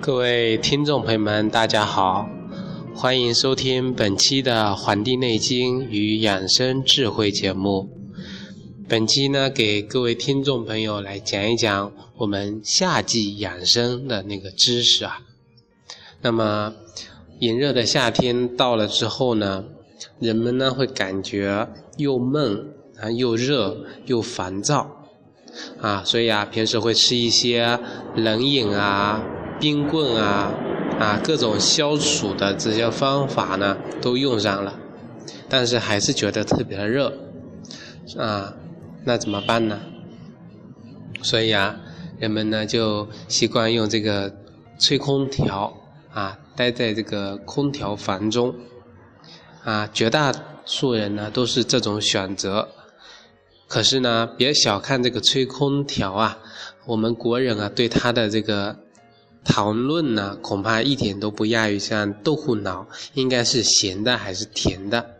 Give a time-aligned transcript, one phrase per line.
[0.00, 2.26] 各位听众朋友们，大家好，
[2.94, 7.86] 欢迎收听本期的《黄帝内经与养生智慧》节目。
[8.88, 15.20] 本期呢，给各位听众朋友来讲一讲我们夏季养生的那个知识啊。
[16.22, 16.72] 那么，
[17.38, 19.66] 炎热的夏天到了之后呢，
[20.18, 25.04] 人们呢会感觉又闷啊，又热又烦躁
[25.78, 27.78] 啊，所以啊，平时会吃一些
[28.16, 29.22] 冷饮啊。
[29.60, 30.50] 冰棍啊，
[30.98, 34.74] 啊，各种消暑的这些方法呢，都用上了，
[35.50, 37.12] 但是还是觉得特别的热，
[38.16, 38.54] 啊，
[39.04, 39.78] 那怎么办呢？
[41.22, 41.76] 所以啊，
[42.18, 44.34] 人们呢就习惯用这个
[44.78, 45.76] 吹空调
[46.10, 48.54] 啊，待在这个空调房中，
[49.62, 52.66] 啊，绝大多数人呢都是这种选择。
[53.68, 56.38] 可是呢，别小看这个吹空调啊，
[56.86, 58.74] 我们国人啊对它的这个。
[59.42, 65.16] 讨论呢，恐怕一点都不亚于像豆腐脑，应该是咸的还是甜的？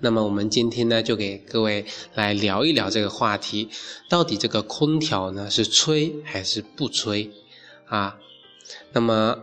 [0.00, 3.68] 那么我们今天呢，就给各位来聊一聊这个话题，
[4.08, 7.30] 到底这个空调呢是吹还是不吹
[7.86, 8.18] 啊？
[8.92, 9.38] 那么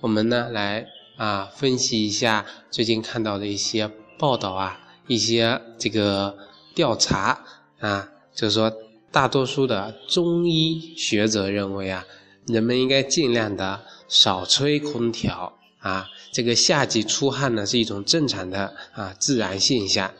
[0.00, 6.36] 我们呢来啊分析一下最近看到的一些报道啊，一些这个
[6.74, 7.44] 调查
[7.78, 8.70] 啊，就是说
[9.10, 12.04] 大多数的中医学者认为啊。
[12.48, 20.12] 人们应该尽量的少吹空调啊，这个夏季出汗呢是一种正常的啊自然现象，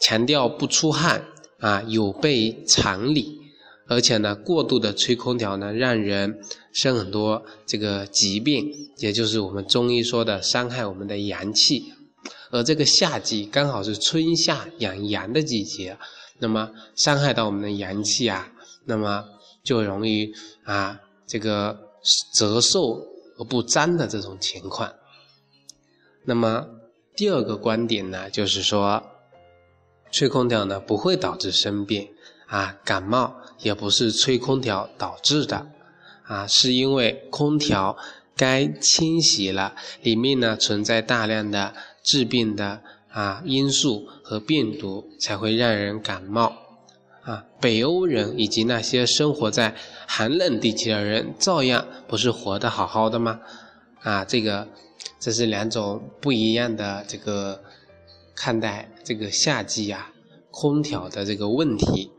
[0.00, 1.24] 强调不出汗
[1.58, 3.40] 啊有悖常理，
[3.86, 6.40] 而且呢过度的吹空调呢让人
[6.72, 11.92] 生很多这个疾病，也就是我们中医说的伤害我们的阳气，
[12.50, 15.96] 而这个夏季刚好是春夏养阳的季节，
[16.40, 18.52] 那么伤害到我们的阳气啊，
[18.86, 19.24] 那么
[19.62, 20.32] 就容易
[20.64, 21.00] 啊。
[21.30, 21.78] 这个
[22.34, 23.06] 折寿
[23.38, 24.92] 而不沾的这种情况。
[26.24, 26.66] 那么
[27.14, 29.00] 第二个观点呢，就是说，
[30.10, 32.08] 吹空调呢不会导致生病
[32.48, 35.70] 啊，感冒也不是吹空调导致的
[36.24, 37.96] 啊，是因为空调
[38.36, 46.69] 该清洗了，里面呢存在大量的致病的啊因素和病毒，才会让人感冒。
[47.22, 49.74] 啊，北欧人以及那些生活在
[50.06, 53.40] 寒冷地区的人，照样不是活得好好的吗？
[54.02, 54.66] 啊，这个
[55.18, 57.60] 这是两种不一样的这个
[58.34, 60.12] 看待这个夏季啊
[60.50, 62.10] 空调的这个问题。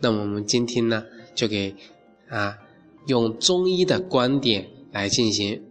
[0.00, 1.04] 那么我们今天呢，
[1.34, 1.74] 就给
[2.28, 2.56] 啊
[3.06, 5.62] 用中医的观点来进行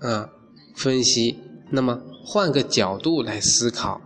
[0.00, 0.30] 啊
[0.74, 1.38] 分析。
[1.70, 4.00] 那么换个角度来思考，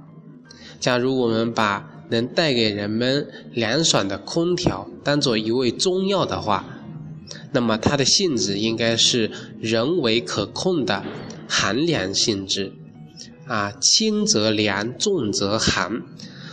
[0.81, 6.65] 假如我们把能带给人们凉爽的空调，当做一味中药的话，
[7.53, 11.03] 那么它的性质应该是人为可控的
[11.49, 12.75] 寒凉性质，
[13.47, 16.03] 啊，轻则凉，重则寒。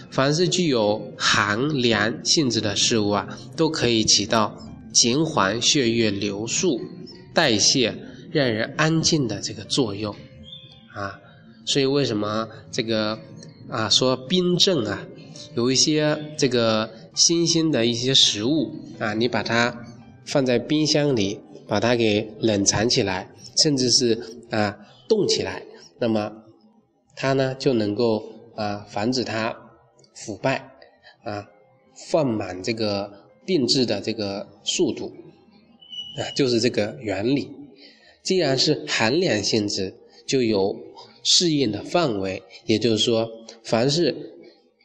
[0.09, 4.57] 凡是具有寒凉性质的事物啊，都可以起到
[4.91, 6.79] 减缓血液流速、
[7.33, 7.95] 代谢、
[8.31, 10.15] 让人安静的这个作用，
[10.95, 11.19] 啊，
[11.65, 13.19] 所以为什么这个
[13.69, 15.05] 啊说冰镇啊？
[15.55, 19.85] 有一些这个新鲜的一些食物啊，你把它
[20.25, 23.29] 放在冰箱里，把它给冷藏起来，
[23.61, 24.19] 甚至是
[24.51, 25.63] 啊冻起来，
[25.99, 26.31] 那么
[27.15, 28.23] 它呢就能够
[28.55, 29.55] 啊防止它
[30.13, 30.71] 腐败
[31.23, 31.47] 啊，
[32.09, 33.11] 放满这个
[33.45, 35.11] 定制的这个速度
[36.17, 37.49] 啊，就是这个原理。
[38.21, 39.93] 既然是寒凉性质，
[40.27, 40.77] 就有
[41.23, 43.27] 适应的范围，也就是说，
[43.63, 44.35] 凡是。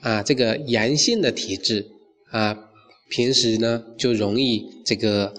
[0.05, 1.87] 啊，这个阳性的体质
[2.31, 2.69] 啊，
[3.09, 5.33] 平时呢就容易这个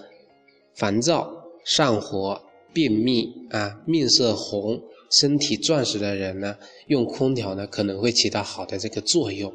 [0.74, 1.32] 烦躁、
[1.64, 2.42] 上火、
[2.72, 6.56] 便秘啊，面色红、身体壮实的人呢，
[6.88, 9.54] 用空调呢可能会起到好的这个作用，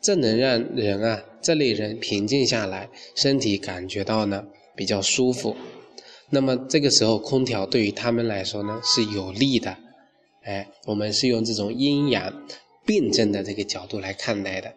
[0.00, 5.54] 这能让人啊这类人平静下来，身体感觉到呢比较舒服。
[6.30, 9.76] 那么这个时候，空调对于他们来说呢是有利的。
[10.44, 12.32] 哎，我们是用这种阴阳。
[12.84, 14.72] 辩证的这个角度来看待的，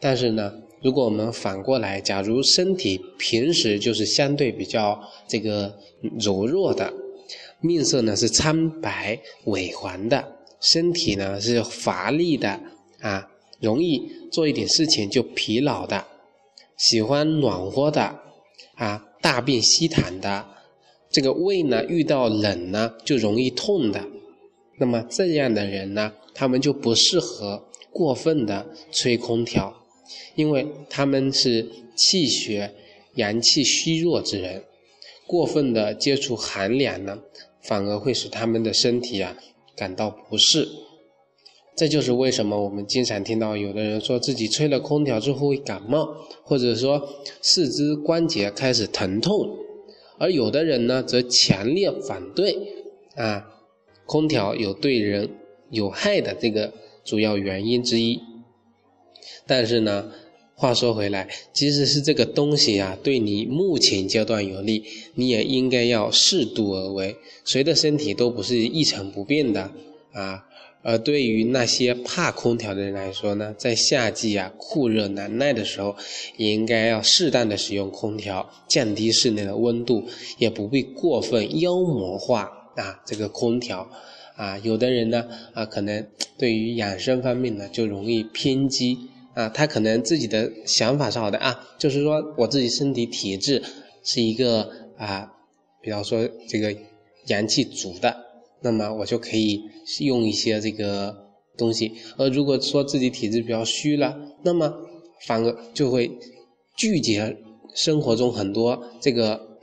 [0.00, 0.52] 但是呢，
[0.82, 5.78] 如果我们反过来，假如身体平时就是相对比较这个
[6.20, 6.92] 柔弱的，
[7.60, 12.60] 面色呢是苍白萎黄的，身体呢是乏力的
[13.00, 13.28] 啊，
[13.60, 16.04] 容易做一点事情就疲劳的，
[16.76, 18.18] 喜欢暖和的
[18.74, 20.46] 啊，大便稀溏的，
[21.10, 24.04] 这个胃呢遇到冷呢就容易痛的。
[24.78, 29.74] 那么这样的人呢，他们就不适合过分的吹空调，
[30.34, 31.66] 因为他们是
[31.96, 32.74] 气血
[33.14, 34.62] 阳气虚弱之人，
[35.26, 37.18] 过分的接触寒凉呢，
[37.62, 39.34] 反而会使他们的身体啊
[39.74, 40.68] 感到不适。
[41.74, 46.08] 这就是为什么我们经常听到有的人说自己吹了空调之后会感冒，
[46.42, 47.06] 或者说
[47.40, 49.48] 四肢关节开始疼痛，
[50.18, 52.56] 而有的人呢则强烈反对
[53.14, 53.46] 啊，
[54.06, 55.28] 空调有对人
[55.76, 56.72] 有害的这个
[57.04, 58.20] 主要原因之一。
[59.46, 60.10] 但是呢，
[60.54, 64.82] 话说回来，即使是这个东西啊对你目前阶段有利，
[65.14, 67.16] 你也应该要适度而为。
[67.44, 69.70] 谁的身体都不是一成不变的
[70.12, 70.42] 啊。
[70.82, 75.96] 而对于那些怕空调的人来说呢，在夏季啊酷热难耐的时候，
[76.36, 80.04] 也应该要适当的使用空调，降低室内的温度，
[80.38, 82.42] 也不必过分妖魔化
[82.76, 83.90] 啊这个空调
[84.36, 84.58] 啊。
[84.58, 86.06] 有的人呢啊，可能
[86.38, 88.96] 对于养生方面呢就容易偏激
[89.34, 93.62] 啊，他可能自己的想法是好的啊，就是说我自己身体体质
[94.04, 95.32] 是一个啊，
[95.82, 96.76] 比方说这个
[97.26, 98.24] 阳气足的。
[98.62, 99.62] 那么我就可以
[100.00, 101.14] 用一些这个
[101.56, 104.74] 东西，而如果说自己体质比较虚了，那么
[105.26, 106.10] 反而就会
[106.76, 107.36] 拒绝
[107.74, 109.58] 生活中很多这个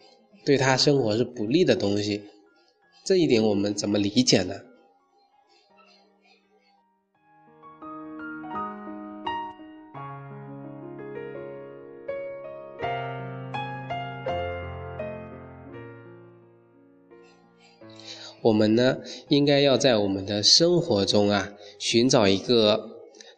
[0.45, 2.21] 对他生活是不利的东西。
[3.03, 4.55] 这一点我们怎么理解呢？
[18.41, 22.89] 我们呢，应该要在我们的生活中啊，寻找一个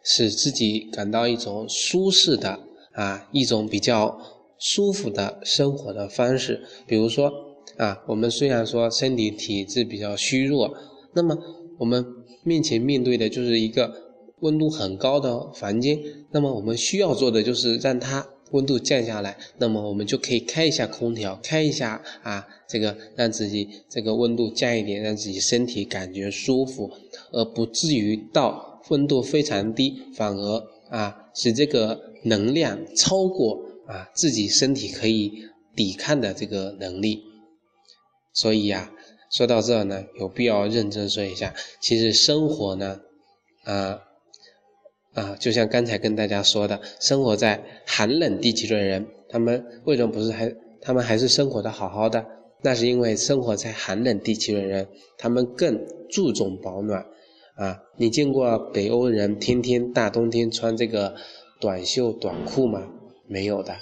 [0.04, 2.60] 使自己感到一种舒适的
[2.92, 4.16] 啊，一种比较
[4.58, 6.64] 舒服的生活的方式。
[6.86, 7.32] 比如说
[7.76, 10.74] 啊，我们虽然说身体体质比较虚弱，
[11.14, 11.36] 那么
[11.78, 12.04] 我们
[12.42, 13.92] 面前面对的就是一个
[14.40, 15.98] 温度很高的房间，
[16.30, 18.26] 那么我们需要做的就是让它。
[18.52, 26.88] 温度降下来，那么我们就可以开一下空调，开一下啊，这个让自己这个温度降一点，让自己身体感觉舒服，
[27.32, 35.32] 而不至于到温度非常低，反而啊使这个能量超过啊自己身体可以
[35.74, 37.24] 抵抗的这个能力。
[38.36, 38.92] 所以呀，
[39.30, 43.00] 说到这呢，有必要认真说一下，其实生活呢，
[43.64, 44.02] 啊。
[45.14, 50.54] 啊，就像刚才跟大家说的，生活在寒冷地区的人，他们为什么不是还？
[50.82, 52.26] 他们还是生活的好好的？
[52.62, 54.86] 那是因为生活在寒冷地区的人，
[55.16, 57.06] 他们更注重保暖。
[57.54, 61.14] 啊，你见过北欧人天天大冬天穿这个
[61.62, 62.86] 短袖短裤吗？
[63.26, 63.74] 没有的。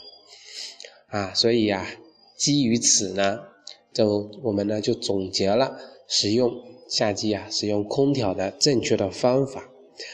[1.09, 1.85] 啊，所以呀，
[2.39, 3.41] 基于此呢，
[3.95, 6.53] 就我们呢就总结了使用
[6.89, 9.71] 夏季啊使用空调的正确的方法。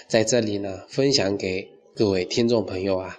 [0.07, 3.19] 在这里呢，分享给各位听众朋友啊。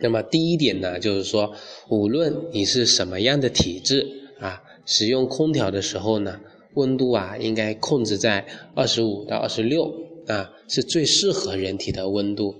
[0.00, 1.54] 那么第一点呢，就是说，
[1.88, 4.06] 无论你是什么样的体质
[4.40, 6.40] 啊，使用空调的时候呢，
[6.74, 9.94] 温度啊应该控制在二十五到二十六
[10.26, 12.54] 啊，是最适合人体的温度。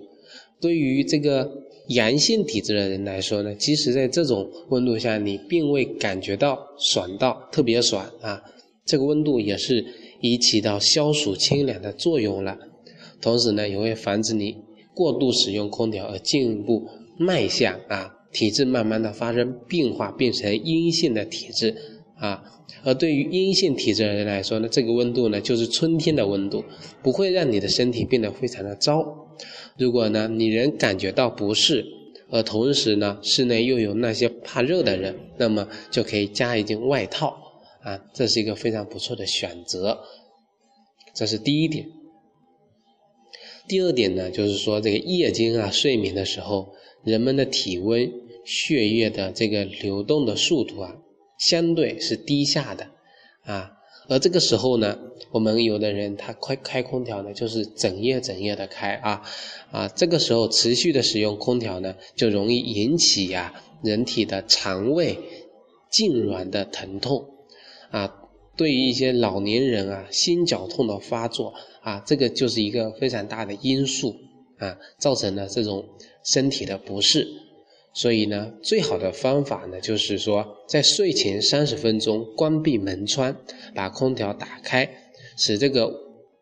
[0.61, 1.50] 对于这个
[1.94, 8.43] 阳性体质的人来说呢，即使在这种温度下，你并未感觉到爽到特别爽啊，
[8.85, 9.85] 这个温度也是。
[10.23, 12.59] 已起到消暑清凉的作用了，
[13.23, 14.55] 同时呢，也会防止你
[14.93, 16.87] 过度使用空调而进一步
[17.19, 21.75] 迈向啊体质慢慢的发生变化，变成阴性的体质
[22.17, 22.44] 啊。
[22.85, 26.63] 而对于阴性体质的人来说呢，这个温度呢就是春天的温度，
[27.03, 29.03] 不会让你的身体变得非常的糟。
[29.81, 31.87] 如果呢你人感觉到不适，
[32.29, 37.39] 而同时呢室内又有那些怕热的人，那么就可以加一件外套。
[37.82, 40.01] 啊，这是一个非常不错的选择，
[41.15, 41.89] 这是第一点。
[43.67, 48.13] 第二点呢，就是说这个夜间啊睡眠的时候，人们的体温、
[48.44, 50.99] 血液的这个流动的速度啊，
[51.39, 52.89] 相对是低下的
[53.44, 53.72] 啊。
[54.10, 54.99] 而这个时候呢，
[55.31, 59.22] 我们有的人他开开空调呢，就是整夜整夜的开啊
[59.70, 65.19] 啊，这个时候持续的使用空调呢，就容易引起呀人体的肠胃
[65.93, 67.27] 痉挛的疼痛。
[67.91, 68.15] 啊，
[68.56, 74.15] 对于一些老年人啊，心绞痛的发作啊，这个就是一个非常大的因素
[74.58, 75.84] 啊，造成了这种
[76.24, 77.27] 身体的不适。
[77.93, 83.36] 所以呢，最好的方法呢，就是说在睡前三十分钟关闭门窗，
[83.74, 84.89] 把空调打开，
[85.37, 85.93] 使这个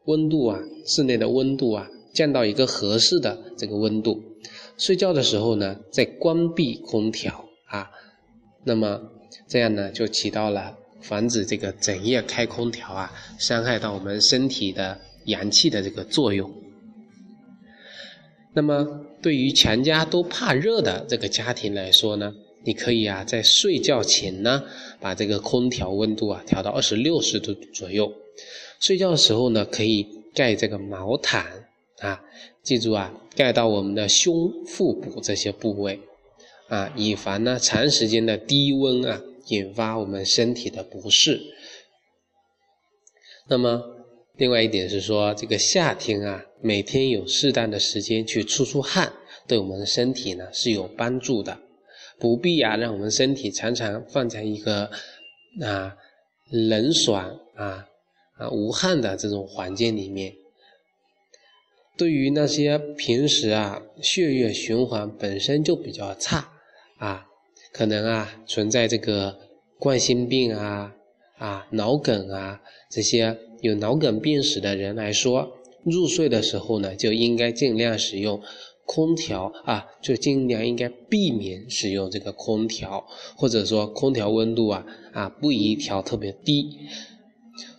[0.05, 4.23] 温度啊，室内的温度啊，降到一个合适的这个温度。
[4.77, 7.91] 睡觉的时候呢，再关闭空调啊，
[8.65, 9.01] 那么
[9.47, 10.77] 这样呢，就起到了。
[11.01, 16.53] 防止这个整夜开空调啊，伤害到我们身体的阳气的这个作用。
[18.53, 22.35] 那么，对于全家都怕热的这个家庭来说呢，
[22.69, 24.63] 你可以啊，在睡觉前呢，
[25.01, 28.13] 把这个空调温度啊调到二十六摄度左右。
[28.79, 31.65] 睡觉的时候呢，可以盖这个毛毯
[32.01, 32.23] 啊，
[32.63, 35.99] 记住啊，盖到我们的胸、腹部这些部位
[36.69, 41.41] 啊，以防呢长时间的低温啊引发我们身体的不适。
[43.49, 43.83] 那么，
[44.37, 49.11] 另外一点是说，这个夏天啊，每天有适当的时间去出出汗，
[49.47, 51.59] 对我们的身体呢是有帮助的。
[52.19, 54.91] 不必啊，让我们身体常常放在一个
[55.63, 55.97] 啊
[56.51, 57.89] 冷爽啊
[58.37, 60.35] 啊无汗的这种环境里面。
[61.97, 66.53] 对于那些平时啊血液循环本身就比较差
[66.99, 67.27] 啊，
[67.73, 69.39] 可能啊存在这个
[69.79, 70.95] 冠心病啊
[71.39, 72.61] 啊脑梗啊
[72.91, 75.53] 这些有脑梗病史的人来说，
[75.85, 78.41] 入睡的时候呢，就应该尽量使用。
[78.89, 86.71] 空调啊，就尽量应该避免使用这个空调，或者说空调温度啊啊不宜调特别低。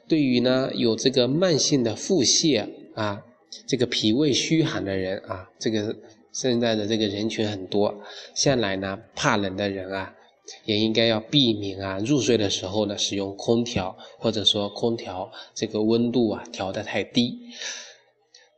[0.08, 3.24] 对于呢有这个慢性的腹泻啊，
[3.68, 5.96] 这个脾胃虚寒的人啊，这个
[6.32, 7.96] 现在的这个人群很多，
[8.36, 10.14] 向来呢怕冷的人啊，
[10.66, 17.36] 也应该要避免啊入睡的时候呢使用空调，或者说空调这个温度啊调得太低。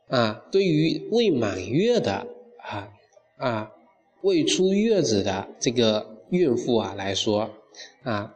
[0.08, 2.26] 啊，对于未满月的。
[2.62, 2.88] 啊
[3.36, 3.72] 啊，
[4.22, 7.50] 未出月子的这个孕妇啊来说，
[8.02, 8.34] 啊，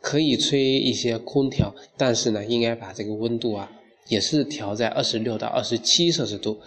[0.00, 3.70] 可以吹一些空调，但是呢，应该把这个温度啊，
[4.08, 6.60] 也是调在二十六到二十七摄氏度。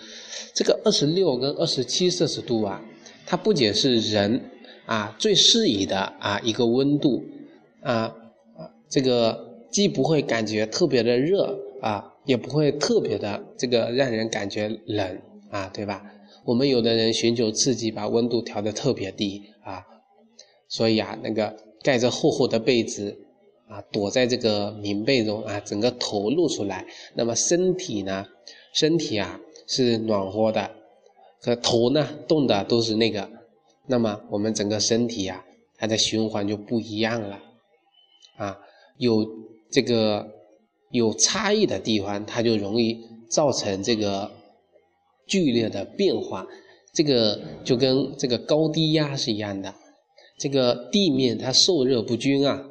[0.54, 2.84] 这个二十六跟二十七摄氏度啊，
[3.26, 4.42] 它不仅是人
[4.86, 7.24] 啊最适宜的啊一个温度
[7.82, 8.14] 啊，
[8.90, 15.22] 这个既不会感觉特别的热啊，也不会特别的这个让人感觉冷
[15.52, 16.04] 啊，对吧？
[16.48, 19.86] 我们有的人寻求刺激，把温度调得特别低啊，
[20.70, 23.20] 所以啊，那个盖着厚厚的被子
[23.68, 28.25] 啊，躲在这个棉被中啊，整个头露出来，那么身体呢，
[28.72, 30.72] 身体啊是暖和的，
[31.42, 33.30] 可头呢冻的都是那个，
[33.86, 35.44] 那么我们整个身体呀，
[35.77, 37.39] 它的循环就不一样了
[38.38, 38.58] 啊，
[38.96, 39.27] 有
[39.70, 40.25] 这个
[40.92, 44.32] 有差异的地方，它就容易造成这个。
[45.27, 46.48] 剧烈的变化，
[46.93, 49.74] 这个就跟这个高低压是一样的。
[50.39, 52.63] 这个地面它受热不均啊，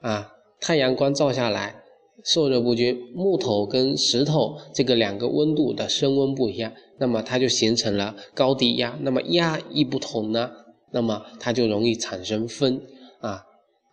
[0.00, 1.82] 啊，太阳光照下来
[2.24, 8.98] 受热不均，木头跟石头这个两个温度的升温不一样，那么它就形成了高低压。
[9.02, 10.50] 那么压一不同呢，
[10.90, 12.80] 那么它就容易产生风
[13.20, 13.44] 啊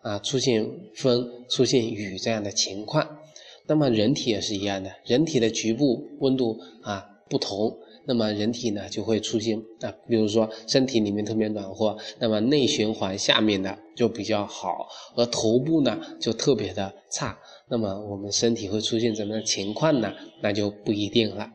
[0.02, 3.18] 啊，出现风、出现雨这样的情况。
[3.66, 7.78] 那么人体也是一样的，人体的局部温度啊不同。
[8.10, 17.38] 那么人体呢就会出现啊，比如说身体里面特别暖和，那么内循环下面的就比较好，而头部呢就特别的差。
[17.68, 20.12] 那么我们身体会出现怎么样的情况呢？
[20.42, 21.52] 那就不一定了。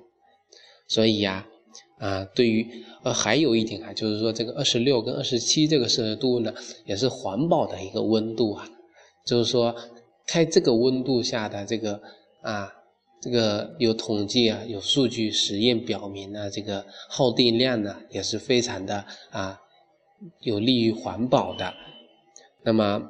[0.88, 1.46] 所以呀，
[2.00, 2.66] 啊，对于
[3.04, 6.54] 呃还有一点啊，就是说这个二十六跟二十七这个摄氏度呢，
[6.86, 8.66] 也是环保的一个温度啊，
[9.26, 9.76] 就是说
[10.26, 12.02] 开这个温度下的这个
[12.44, 12.72] 啊。
[13.22, 19.60] 这个有统计啊，有数据实验表明呢，这个耗电量呢也是非常的啊，
[20.42, 21.74] 有利于环保的。
[22.64, 23.10] 那么，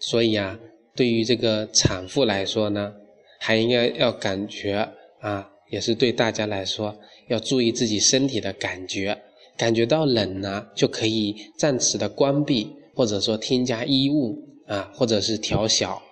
[0.00, 0.58] 所以啊，
[0.96, 2.92] 对于这个产妇来说呢，
[3.38, 4.88] 还应该要感觉
[5.20, 6.96] 啊，也是对大家来说
[7.28, 9.16] 要注意自己身体的感觉，
[9.56, 16.02] 感觉到冷呢，就可以暂时的关闭，或者说添加衣物啊，或者是调小。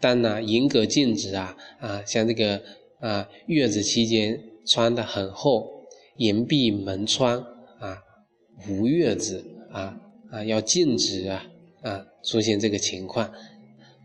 [0.00, 2.62] 但呢，严格禁止啊啊，像这个
[3.00, 5.68] 啊，月子期间穿的很厚，
[6.16, 7.44] 严闭门窗
[7.80, 7.98] 啊，
[8.68, 9.98] 无月子啊
[10.30, 11.46] 啊，要禁止啊
[11.82, 13.26] 啊，出现这个情况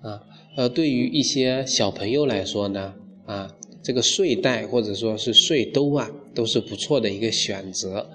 [0.01, 0.21] 啊。
[0.55, 2.93] 呃，对于一些小朋友来说呢，
[3.25, 8.09] 啊，这个睡袋或者说是睡兜啊，都是不错的一个选择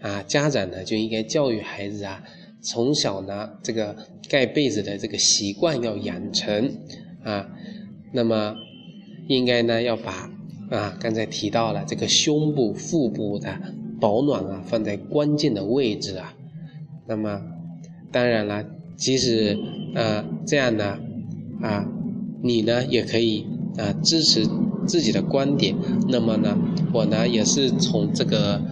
[0.00, 0.22] 啊。
[0.22, 2.22] 家长呢，就应该教育孩子啊，
[2.62, 3.96] 从小呢，这个
[4.28, 6.72] 盖被子的这个习惯要养成。
[7.24, 7.48] 啊，
[8.12, 8.54] 那么
[9.26, 10.30] 应该呢要把
[10.70, 13.60] 啊刚才提到了这个胸部、腹部的
[14.00, 16.34] 保暖啊放在关键的位置啊。
[17.06, 17.40] 那么
[18.12, 18.64] 当然了，
[18.96, 19.58] 即使
[19.94, 20.98] 啊这样呢
[21.60, 21.86] 啊
[22.42, 23.46] 你呢也可以
[23.76, 24.46] 啊支持
[24.86, 25.74] 自己的观点。
[26.08, 26.56] 那么呢
[26.92, 28.62] 我呢也是从这个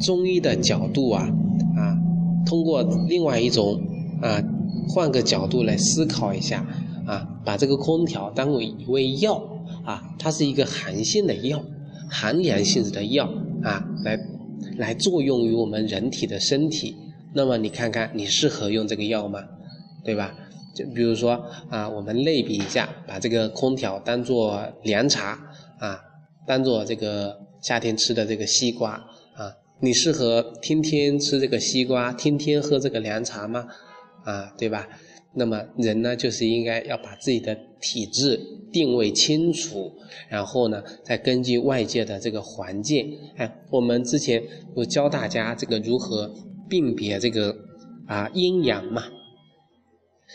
[0.00, 1.28] 中医的角度啊
[1.76, 1.98] 啊
[2.46, 3.80] 通过另外一种
[4.22, 4.42] 啊
[4.88, 6.66] 换个角度来思考一下。
[7.06, 9.36] 啊，把这个空调当为一味药
[9.84, 11.64] 啊，它是一个寒性的药，
[12.10, 13.32] 寒凉性质的药
[13.62, 14.18] 啊，来
[14.76, 16.96] 来作用于我们人体的身体。
[17.32, 19.44] 那么你看看你适合用这个药吗？
[20.04, 20.34] 对吧？
[20.74, 25.38] 就比如说啊，我们类比一下，把这个空调当做凉茶
[25.78, 26.00] 啊，
[26.46, 28.92] 当做这个夏天吃的这个西瓜
[29.34, 33.66] 啊，你适合天天吃这个西瓜，天天喝这个凉茶吗？
[34.24, 34.86] 啊，对吧？
[35.38, 38.40] 那么人呢，就是应该要把自己的体质
[38.72, 39.92] 定位清楚，
[40.30, 44.42] 然后呢，再根据外界的这个环境，哎，我们之前
[44.74, 46.34] 我教大家这个如何
[46.70, 47.54] 辨别这个
[48.06, 49.04] 啊阴阳嘛，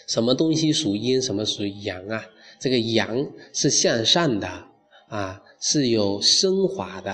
[0.07, 2.23] 什么东西属阴，什么属阳啊？
[2.59, 4.47] 这个阳是向上的
[5.09, 7.11] 啊，是有升华的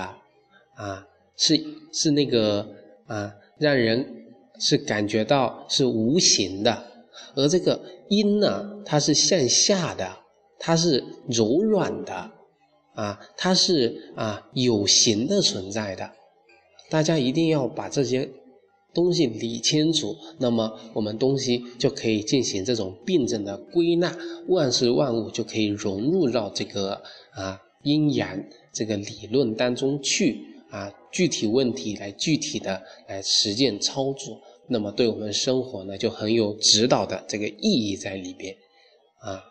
[0.74, 1.06] 啊，
[1.38, 1.58] 是
[1.90, 2.68] 是那个
[3.06, 4.26] 啊，让人
[4.60, 6.84] 是感觉到是无形的。
[7.38, 10.16] 而这个阴呢，它是向下的，
[10.58, 12.12] 它是柔软的，
[12.94, 16.10] 啊，它是啊有形的存在的。
[16.90, 18.28] 大家一定要把这些
[18.92, 24.12] 东西理清楚，那么我们东西就可以进行这种病症的归纳，
[24.48, 28.42] 万事万物就可以融入到这个啊阴阳
[28.72, 30.40] 这个理论当中去
[30.70, 34.40] 啊，具体问题来具体的来实践操作。
[34.68, 38.54] 那么对我们生活呢，就很有指导的这个意义在里边，
[39.20, 39.42] 啊，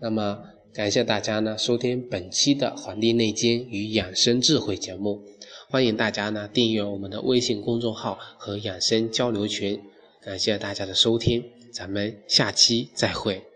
[0.00, 5.22] 那么感谢大家呢收听本期的《黄帝内经与养生智慧》节目，
[5.68, 9.80] 欢迎大家呢订阅我们的微信公众号和养生交流群，
[10.22, 13.49] 感谢大家的收听，咱们下期再会。